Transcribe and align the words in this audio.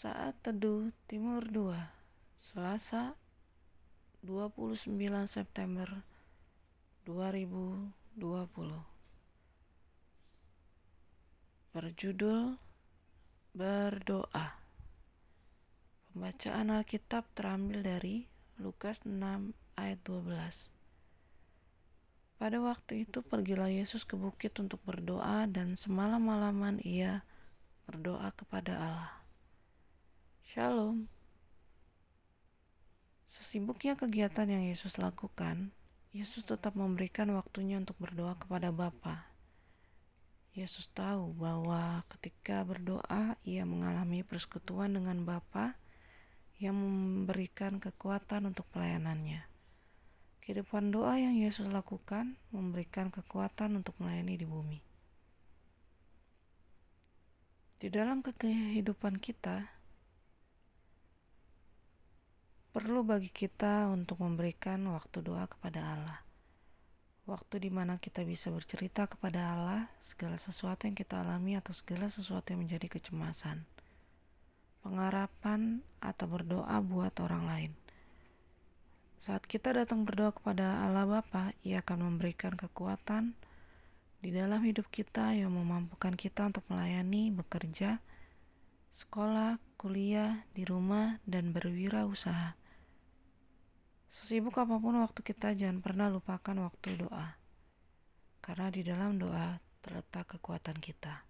Saat 0.00 0.40
Teduh 0.40 0.96
Timur 1.04 1.44
2 1.44 1.76
Selasa 2.40 3.20
29 4.24 4.96
September 5.28 6.08
2020 7.04 8.16
Berjudul 11.76 12.56
Berdoa. 13.52 14.56
Pembacaan 16.08 16.80
Alkitab 16.80 17.28
terambil 17.36 17.84
dari 17.84 18.24
Lukas 18.56 19.04
6 19.04 19.20
ayat 19.76 20.00
12 20.08 22.40
Pada 22.40 22.56
waktu 22.56 23.04
itu 23.04 23.20
pergilah 23.20 23.68
Yesus 23.68 24.08
ke 24.08 24.16
bukit 24.16 24.56
untuk 24.64 24.80
berdoa 24.80 25.44
dan 25.44 25.76
semalam-malaman 25.76 26.80
ia 26.88 27.20
berdoa 27.84 28.32
kepada 28.32 28.80
Allah. 28.80 29.19
Shalom. 30.50 31.06
Sesibuknya 33.30 33.94
kegiatan 33.94 34.50
yang 34.50 34.66
Yesus 34.66 34.98
lakukan, 34.98 35.70
Yesus 36.10 36.42
tetap 36.42 36.74
memberikan 36.74 37.30
waktunya 37.38 37.78
untuk 37.78 37.94
berdoa 38.02 38.34
kepada 38.34 38.74
Bapa. 38.74 39.30
Yesus 40.50 40.90
tahu 40.90 41.30
bahwa 41.38 42.02
ketika 42.10 42.66
berdoa, 42.66 43.38
ia 43.46 43.62
mengalami 43.62 44.26
persekutuan 44.26 44.90
dengan 44.90 45.22
Bapa 45.22 45.78
yang 46.58 46.74
memberikan 46.74 47.78
kekuatan 47.78 48.50
untuk 48.50 48.66
pelayanannya. 48.74 49.46
Kehidupan 50.42 50.90
doa 50.90 51.14
yang 51.14 51.38
Yesus 51.38 51.70
lakukan 51.70 52.34
memberikan 52.50 53.14
kekuatan 53.14 53.78
untuk 53.78 53.94
melayani 54.02 54.34
di 54.34 54.50
bumi. 54.50 54.82
Di 57.78 57.86
dalam 57.86 58.18
kehidupan 58.26 59.22
kita, 59.22 59.78
perlu 62.70 63.02
bagi 63.02 63.34
kita 63.34 63.90
untuk 63.90 64.22
memberikan 64.22 64.78
waktu 64.94 65.26
doa 65.26 65.50
kepada 65.50 65.82
Allah. 65.82 66.22
Waktu 67.26 67.66
di 67.66 67.70
mana 67.70 67.98
kita 67.98 68.22
bisa 68.22 68.54
bercerita 68.54 69.10
kepada 69.10 69.54
Allah 69.54 69.90
segala 69.98 70.38
sesuatu 70.38 70.86
yang 70.86 70.94
kita 70.94 71.18
alami 71.18 71.58
atau 71.58 71.74
segala 71.74 72.06
sesuatu 72.06 72.54
yang 72.54 72.62
menjadi 72.62 72.86
kecemasan, 72.86 73.66
pengharapan, 74.86 75.82
atau 75.98 76.26
berdoa 76.30 76.78
buat 76.78 77.14
orang 77.18 77.44
lain. 77.50 77.72
Saat 79.18 79.50
kita 79.50 79.74
datang 79.74 80.06
berdoa 80.06 80.30
kepada 80.30 80.86
Allah 80.86 81.10
Bapa, 81.10 81.52
Ia 81.66 81.82
akan 81.82 82.06
memberikan 82.06 82.54
kekuatan 82.54 83.34
di 84.22 84.30
dalam 84.30 84.62
hidup 84.62 84.86
kita 84.94 85.34
yang 85.34 85.50
memampukan 85.52 86.14
kita 86.14 86.46
untuk 86.46 86.62
melayani, 86.70 87.34
bekerja, 87.34 87.98
sekolah, 88.94 89.58
kuliah, 89.74 90.46
di 90.54 90.62
rumah, 90.62 91.18
dan 91.26 91.50
berwirausaha. 91.50 92.59
Sesibuk 94.30 94.54
apa 94.62 94.78
pun 94.78 94.94
waktu 94.94 95.26
kita, 95.26 95.58
jangan 95.58 95.82
pernah 95.82 96.06
lupakan 96.06 96.70
waktu 96.70 97.02
doa. 97.02 97.34
Karena 98.38 98.70
di 98.70 98.86
dalam 98.86 99.18
doa 99.18 99.58
terletak 99.82 100.38
kekuatan 100.38 100.78
kita. 100.78 101.26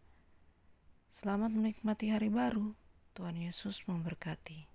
Selamat 1.08 1.48
menikmati 1.48 2.12
hari 2.12 2.28
baru. 2.28 2.76
Tuhan 3.16 3.40
Yesus 3.40 3.88
memberkati. 3.88 4.69